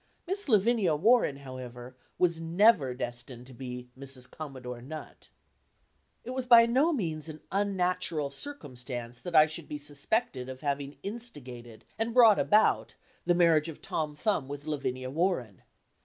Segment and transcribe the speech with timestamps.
[0.25, 4.27] Miss Lavinia Warren, however, was never destined to be Mrs.
[4.27, 5.29] Commodore Nutt.
[6.23, 10.97] It was by no means an unnatural circumstance that I should be suspected of having
[11.03, 12.95] instigated and brought about
[13.27, 15.61] the marriage of Tom Thumb with Lavinia Warren.